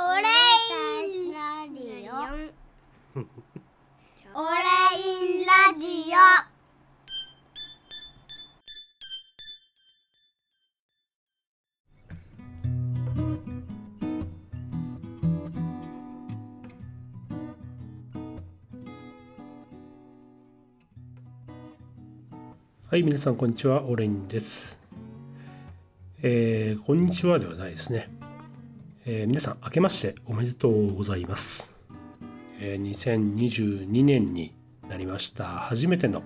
[0.00, 0.22] レ
[1.08, 2.14] インラジオ
[4.38, 4.62] オレ
[4.94, 6.16] インラジオ
[22.88, 24.80] はい、皆さんこんにちは、オレインです。
[26.22, 28.17] えー、こんにちはではないですね。
[29.10, 31.70] えー皆さん、明けましておめでとうございます。
[32.60, 34.54] えー2022年に
[34.86, 36.22] なりました、初めての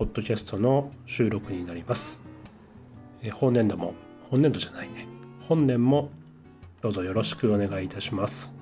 [0.00, 2.22] ポッドキャストの収録になります。
[3.22, 3.94] えー本年度も、
[4.30, 5.06] 本年度じゃないね、
[5.46, 6.10] 本年も
[6.80, 8.52] どうぞよろしくお願いいたします。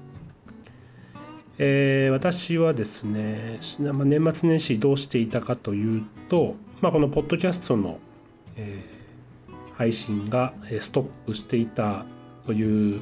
[1.56, 3.58] えー私はですね、
[3.90, 8.00] ま年末年始どうしていたかというと、まあ、このポッドキャストの、
[8.56, 9.02] えー
[9.74, 12.04] 配信がストップしていた
[12.44, 13.00] という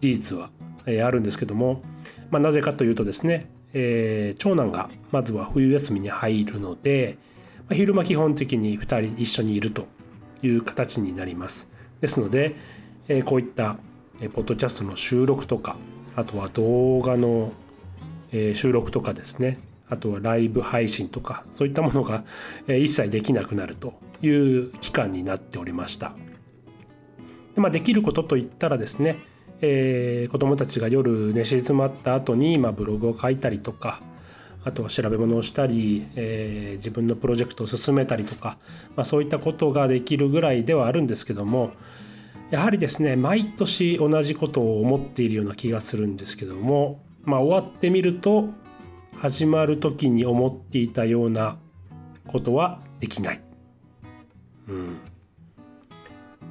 [0.00, 0.50] 事実は、
[0.86, 1.82] えあるんですけども、
[2.30, 7.18] まあ、なぜかというとですね、えー長男がまずは冬休みに入るので、
[7.68, 9.86] まあ昼間基本的に2人一緒にいると
[10.42, 11.68] いう形になります。
[12.00, 12.56] ですので、
[13.08, 13.76] えーこういった、
[14.20, 15.76] えポッドキャストの収録とか
[16.16, 17.52] あとは動画の、
[18.32, 22.24] え収録とかですねあとはライブ配信とかそういったものが、
[22.68, 26.14] え一切できなくなるという期間になっておりました。
[27.54, 29.16] でまあ、できることといったらですね、
[29.60, 34.00] えー子どもたちが夜寝静まった後に、まあ、ブログを書いたりとか
[34.64, 38.56] あとは調べ物をしたり、えー自分のプロジェクトを進めたりとか、
[38.96, 41.72] まあ、そういったことができるぐらいではあるんですけども
[42.50, 48.48] やはりですね毎年同じことを思っているような気がするんですけども、まあ、終わってみると
[49.16, 51.58] 始まる時に思っていたような
[52.26, 53.40] ことはできない。
[54.68, 54.98] うん、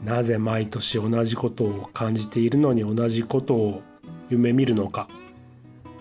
[0.03, 3.81] なぜ毎年同じことを感じているのに同じことを
[4.30, 5.08] 夢見るのか。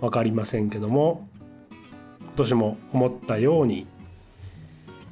[0.01, 1.27] 分かりませんけども
[2.23, 3.89] 今年も思ったように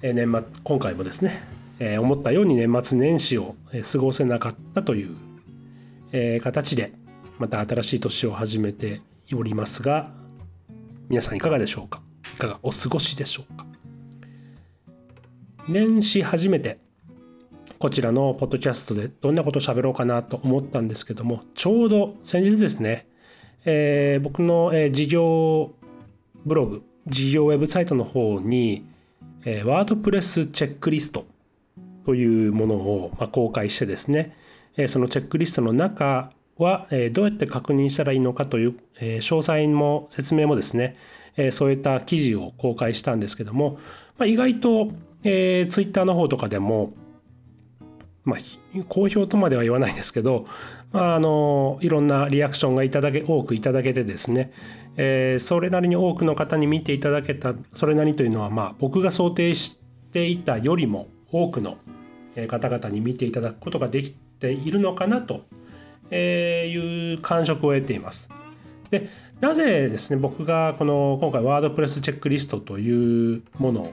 [0.00, 1.42] え年末今回もですね、
[1.80, 3.56] え思ったように年末年始を
[3.92, 5.16] 過ごせなかったという、
[6.12, 6.92] え形で
[7.38, 9.00] また新しい年を始めて
[9.34, 10.08] おりますが
[11.08, 12.00] 皆さんいかがでしょうか？
[12.36, 13.66] いかがお過ごしでしょうか？
[15.66, 16.78] 年始初めて
[17.78, 23.06] こちらのポッドキャストでどんなことを喋ろうかなと思ったんですけどもちょうど先日ですね、
[23.66, 25.74] えー僕の、えー事業
[26.46, 28.86] ブログ事業ウェブサイトの方に、
[29.44, 31.26] えーワードプレスチェックリスト
[32.04, 34.34] というものを、まあ、公開してですね、
[34.76, 40.96] えーそのチェックリストの中は、えーどうやって確認したらいいのかという、えー詳細も説明もですね、
[41.36, 43.78] えーそういった記事を公開したんですけども、
[44.16, 44.88] まあ、意外と、
[45.24, 46.94] えー、ツイッターの方とかでも、
[48.26, 50.46] まあ、好評とまでは言わないですけど、
[50.92, 54.52] まあ、あのいろんなリアクションがいただけ多くいただけてですね、
[54.96, 59.78] えーそれなりに多くの方に見ていただけたそれなりというのは、まあ、僕が想定し
[60.12, 61.78] ていたよりも多くの
[62.48, 65.44] 方々に見ていただくことができているのかなと
[66.14, 68.28] いう感触を得ています。
[68.90, 69.08] で
[69.40, 73.92] なぜですね僕がこの今回ワードプレスチェックリストというものを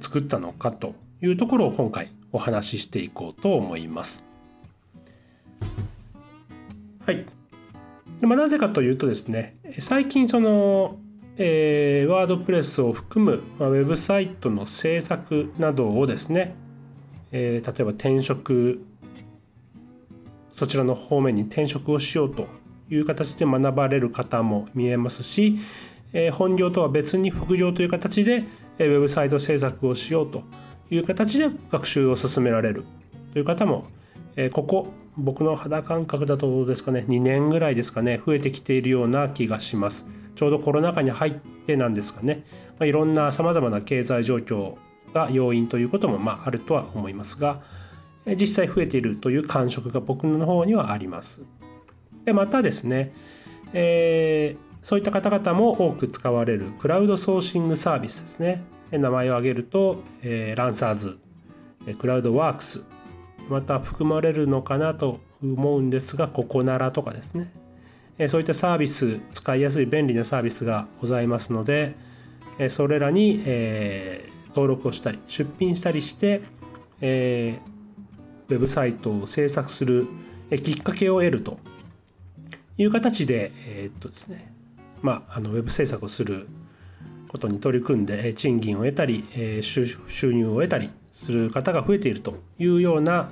[0.00, 4.24] 作ったのかというところを今回お話ししていこうと思います。
[7.04, 7.24] はい。
[8.20, 10.98] でまあ、なぜかというとですね最近その、
[11.36, 16.54] えーワードプレスを含む、まあ、ウェブサイトの制作などをですね、
[17.32, 18.84] えー例えば転職
[20.54, 22.48] そちらの方面に転職をしようと
[22.90, 25.58] いう形で学ばれる方も見えますし、
[26.12, 28.42] えー本業とは別に副業という形で
[28.78, 30.42] えーウェブサイト制作をしようと
[30.90, 32.84] いう形で学習を進められる。
[33.32, 33.86] という方も、
[34.36, 40.06] えここ僕の肌感覚だとどうですかね2年ぐらいですかね増えてきているような気がします。
[40.36, 41.32] ちょうどコロナ禍に入っ
[41.66, 42.44] てなんですかね、
[42.78, 44.76] まあ、いろんなさまざまな経済状況
[45.12, 47.60] が要因ということもまああるとは思いますが
[48.24, 51.42] え実際増えているという感触が僕の方にはあります。
[52.24, 53.12] でまたですね、
[53.72, 58.64] えーそういった方々も多く使われるクラウドソーシングサービスですね。
[58.90, 61.18] 名前を挙げると、えーランサーズ
[61.98, 62.82] クラウドワークス
[63.48, 67.52] また含まれるのかなと思うんですがココナラとかですね。
[68.18, 71.94] えーそういったサービス使いやすい便利なサービスがございますので
[72.58, 76.40] えーそれらに、えー登録をしたり出品したりして、
[77.00, 77.68] えー
[78.50, 80.06] ウェブサイトを制作する
[80.50, 81.58] えーきっかけを得ると
[82.76, 84.52] いう形で、えーっとですね。
[85.00, 86.48] まあ、あのウェブ制作をする
[87.28, 89.84] ことに取り組んでえ賃金を得たり、え収
[90.32, 93.30] 入を得たりする方が増えているというような、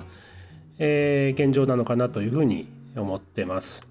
[0.79, 3.83] え現状なのかなというふうに思ってます。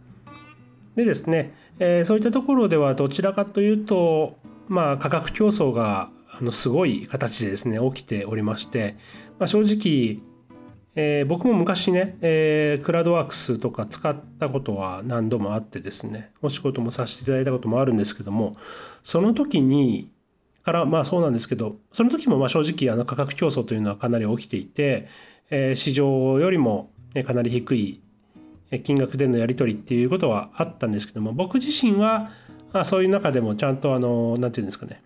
[0.95, 4.37] でですね、え、そういったところではどちらかというと、
[4.69, 8.97] まあ、価格競争があのすごい形でですね起きておりまして、
[9.39, 10.21] まあ、正直、
[10.99, 18.57] えー、僕も昔ね、えー、クラウドワークスとか使ったことは何度もあってですねお仕事もさせていただいたこともあるんですけども
[19.05, 20.11] その時に
[20.65, 25.07] からまあそうなんですけどその時もまあ正直あの価格競争というのはかなり起きていて、
[25.51, 26.91] えー、市場よりも
[27.27, 28.01] かなり低い
[28.83, 32.31] 金額でのやり取りっていうことはあったんですけども僕自身は
[32.73, 35.03] あそういう中でもちゃんとあの何て言うんですかね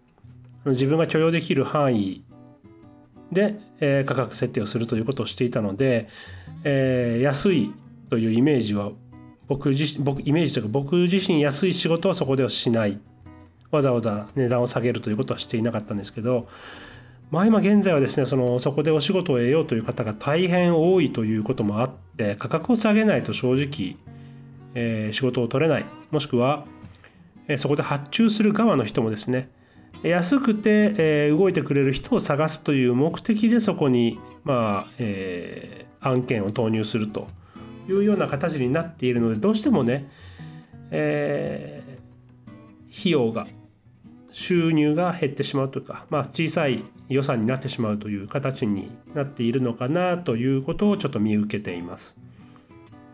[0.67, 2.23] 自分が許容できる範囲
[3.33, 6.09] で、えー、価格設定をするということをしていたので、
[6.65, 7.73] えー、安い
[8.09, 8.91] というイメージは
[9.49, 13.01] 僕自身僕イメージというか僕自身安い仕事はそこではしない。
[13.71, 16.49] わざわざ値段を下げるということはしていなかったんですけど
[17.31, 23.97] まあ今現在はですねそのそこでお仕事を得ようという方が大変多いということもあって価格を下げないと正直、
[24.75, 25.85] えー、仕事を取れない。
[26.11, 26.65] もしくは、
[27.47, 29.49] えー、そこで発注する側の人もですね
[30.03, 37.29] 安くて、えー、動いてくれる人を探すという目的でそこに、まあえー、案件を投入すると
[37.89, 40.11] いうような形になっているのでどうしてもね、
[40.91, 43.47] えー、費用が
[44.33, 52.17] 収入が減ってしまうというか、まあ、小さい予算になってしまうという形になっているのかなということをちょっと見受けています。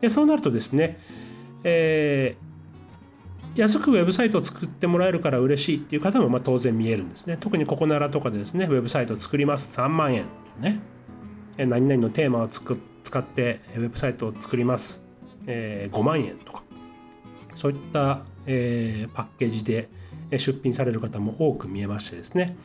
[0.00, 1.00] でそうなるとですね、
[1.64, 2.46] えー、
[3.56, 7.38] 安くウェブサイトを作ってもらえるから嬉しいっていう方もまあ当然見えるんですね。
[7.41, 9.79] 特にここならとかでですね、ウェブサイトを作ります。
[9.79, 10.26] 3万円。
[10.61, 10.81] ね。
[11.56, 15.03] 何々のテーマをつく使ってウェブサイトを作ります、
[15.47, 16.62] えー、5万円とか。
[17.55, 19.88] そういった、えー、パッケージで
[20.31, 22.56] 出品される方も多く見えましてですね。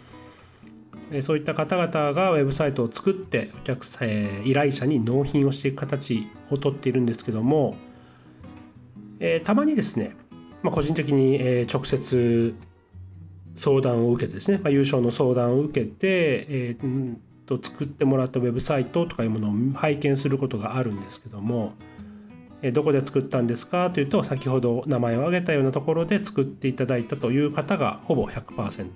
[1.22, 7.76] そういった方々がウェブサイトを作ってお客さん、依頼者に納品をしていく形をとっているんですけども、
[9.20, 10.16] えたまにですね、
[10.64, 12.54] まあ、個人的に、え直接
[13.56, 17.16] 相談を受けてですね、まあ、優勝の相談を受けて、えー、
[17.46, 21.74] と作ってもらったウェブサイトとかいうものを拝見することがあるんですけども、
[22.74, 28.88] どこで作ったんですかというと先ほど名前を挙げたようなところで作っていただいたという方がほぼ100%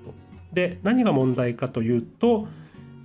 [0.53, 2.47] で何が問題かというと、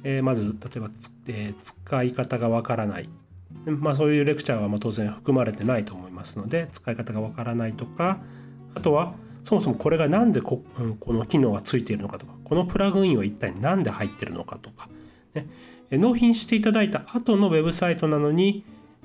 [0.04, 0.90] え、まず例えば、
[1.28, 3.08] え、使い方がわからない、
[3.64, 8.20] まあ、そういうレクチャーはま当然含まれてないと思いますので使い方がわからないとか
[8.74, 9.14] あとは
[9.44, 14.88] そもそもこれが何でこ,、うん、この機能がついているのかとかこのプラグインは一体何で入っているのかとか、
[15.34, 15.46] ね、
[15.90, 18.64] 納品していただいた後のウェブサイトなのに、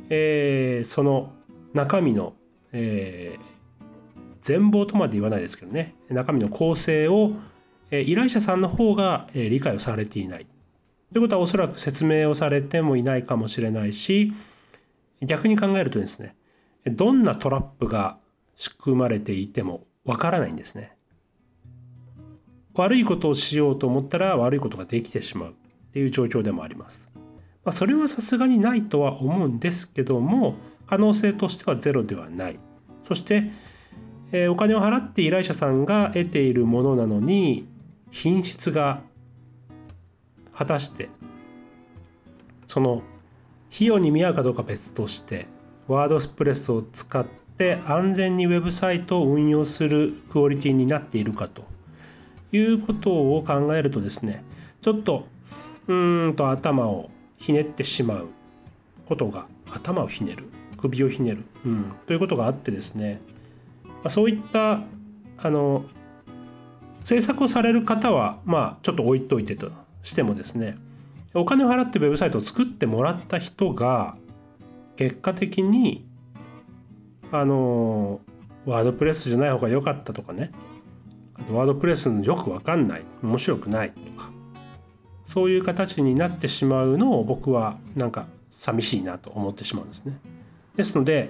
[0.10, 1.32] えー、その
[1.74, 2.34] 中身の、
[2.72, 3.44] えー、
[4.42, 5.96] 全貌とまで言わないですけどね。
[6.10, 7.34] 中身の構成を、
[7.92, 10.48] えー、依頼者さんの方が、えー、理解をされていない。
[11.16, 14.34] ということはおそらく説明をされてもいないかもしれないし
[15.22, 16.36] 逆に考えるとですね
[16.86, 18.18] どんなトラップが
[18.56, 20.96] 仕組まれていてもわからないんですね。
[22.76, 25.54] 悪いことをしようと思ったら悪いことができてしまうっ
[25.94, 27.16] ていう状況でもあります。
[27.66, 30.56] まあ、それはさすがにないとは思うんですけども
[30.86, 32.60] 可能性としてはゼロではない
[33.04, 33.52] そして、
[34.32, 37.68] えー、お金を払って依頼者さんが得ているものなのに
[38.12, 39.02] 品質が
[40.54, 41.10] 果たして
[42.68, 43.02] その
[43.74, 45.48] 費用に見合うかどうか別として
[45.88, 51.64] ワードスプレスを使って安全にウェブサイトを運用するクオリティになっているかと
[52.52, 54.44] いうことを考えるとですね
[54.82, 55.28] ちょっと
[55.88, 58.28] うーんと頭をひねってしまう
[59.08, 60.46] ことが頭をひねる
[60.78, 63.20] 首をひねる、うん、ということがあってですね、
[63.84, 64.82] まあ、そういった
[65.38, 65.86] あの
[67.04, 69.72] 制作をされる方はまあちょっと置いといてと
[70.02, 70.76] してもですね
[71.34, 74.16] お金を払ってウェブサイトを作ってもらった人が
[74.96, 76.05] 結果的に
[77.40, 78.22] あの
[78.66, 80.52] ワードプレスじゃない方が良かったとかね
[81.36, 84.30] あとワードプレスのよく分かんない面白くないとか
[85.24, 90.18] そういう形になってしまうのを僕はなんか寂しいなと思ってしまうんですね。
[90.78, 91.30] ですので、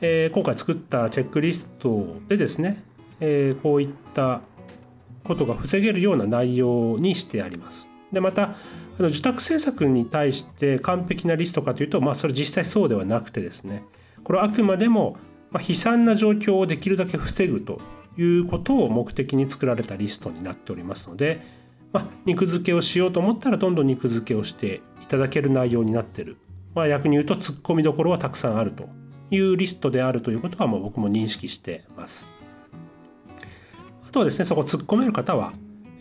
[0.00, 2.82] えー、今回作ったチェックリストでですね、
[3.20, 4.40] えー、こういった
[5.24, 7.88] ことが防げるような内容にしてあります。
[8.12, 8.42] でまた
[8.98, 13.84] あの受託制作に対して完璧なリストかというと、まあ、それ実際そうではなくてですね
[14.24, 15.16] これはあくまでも
[15.50, 17.80] まあ悲惨な状況をできるだけ防ぐと
[18.16, 21.40] いうことを目的に作られたリストになっておりますので、
[21.92, 26.36] まあ、肉付けをしようと思ったらどんどん肉付けをしていただける内容になってる
[26.78, 28.88] まあ、逆に言うと突っ込みどころはたくさんあると
[29.32, 32.28] いうリストであるということはもう僕も認識してます。
[34.06, 35.52] あとはですねそこ突っ込める方は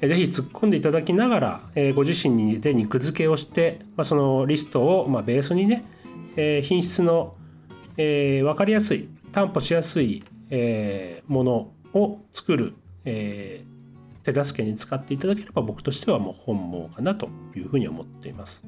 [0.01, 5.83] ぜひ突っ込んでいただきながら、えー、ご自身で肉付けをして、まあ、そのリストを、まあ、ベースにね、
[6.35, 7.35] えー、品質の、
[7.97, 12.74] えー、分かりやすい担保しやすいえーものを作る、
[13.06, 13.77] えー
[14.24, 18.65] 手助けに使っていただければ僕としてはもう本望かなというふうに思っています。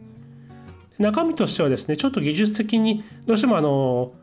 [0.99, 4.13] 中身としてはですねちょっと技術的にどうしてもあの、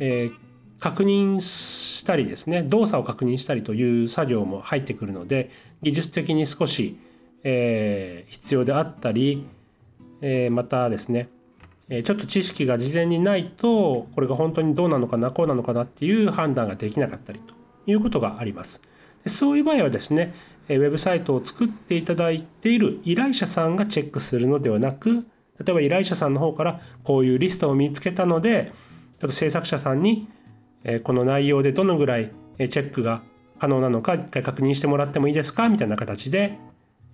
[0.00, 0.34] えー
[0.80, 6.98] 確認したりですね動作を確認したりという作業も入ってくるので技術的に少し、
[7.44, 9.46] えー必要であったり、
[10.20, 11.28] えーまたですね
[11.88, 17.54] えちょっと知識が事前にないとこれが本当にどうなのかなこうなのかなっていう判断ができなかったりと
[17.86, 18.80] いうことがあります。
[19.22, 20.34] でそういう場合はですね
[20.68, 25.26] ウェブサイトを作っていただいている依頼者さんがチェックするのではなく
[25.58, 28.72] 例えば依頼者さんの方からこういうリストを見つけたので
[29.20, 30.28] ちょっと制作者さんに
[31.02, 33.22] この内容でどのぐらいチェックが
[33.58, 36.58] 可能なのか一回確認してもらってもいいですかみたいな形で、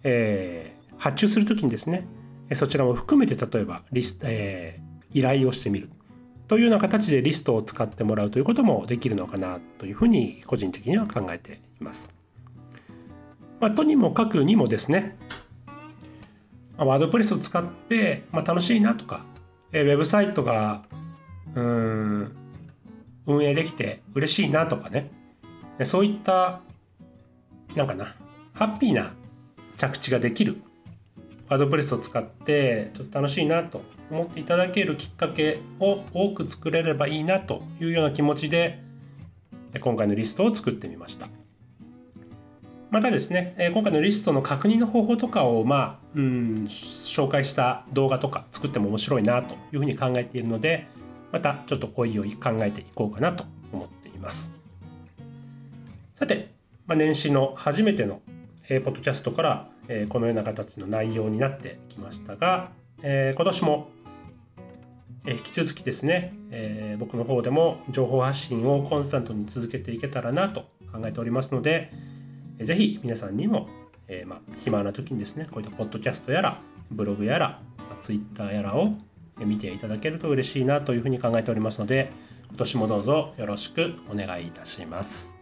[0.02, 2.06] え発注するときにですね
[2.54, 5.90] そちらも含めて例えばリス、えー依頼をしてみる
[6.48, 12.14] というような形でリストを使ってもらうということもできるのかなというふうに個人的には考えています。
[13.60, 15.16] まあ、とにもかくにもですね
[16.76, 19.24] まあワードプレスを使って、まあ、楽しいなとか、
[19.70, 20.82] えーウェブサイトが
[21.54, 22.36] うん
[23.26, 25.10] 運営できて嬉しいなとかね
[25.82, 26.62] そういった
[27.76, 28.14] なんかな
[28.54, 29.12] ハッピーな
[29.76, 30.62] 着地ができる
[31.50, 38.78] ワードプレスを使ってちょっと楽しいなと思っていただけるきっかけを多く作れればいいなというような気持ちで
[39.80, 41.28] 今回のリストを作ってみました。
[42.90, 50.86] またですね、今回のリストの確認の方法とかを、まあ、うん、紹介した動画とか作っても面白いなというふうに考えているので、
[51.30, 54.50] またちょっとおいおい考えていこうかなと思っています。
[56.16, 56.50] さて、
[56.86, 58.20] まあ、年始の初めての、
[58.68, 62.70] えポッドキャストから、えこのような形の内容になってきましたが、
[63.02, 63.90] え今年も、
[65.26, 72.10] え引き続きですね、え僕の方でも情報発信をコンスタントに続けていけたらなと考えておりますので、えー
[72.64, 73.68] ぜひ皆さんにも、
[74.06, 78.92] えま、暇な時にですねこういったポッドキャストやらブログやら、ま、ツイッターやらを
[79.38, 82.12] 見ていただけると嬉しいなというふうに考えておりますので
[82.48, 85.39] 今年もどうぞよろしくお願いいたします。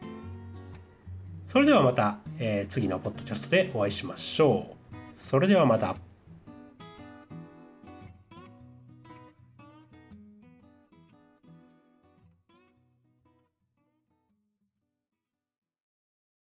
[1.48, 4.96] それではまた、えー次のポッドキャストでお会いしましょう。
[5.14, 6.07] それではまた。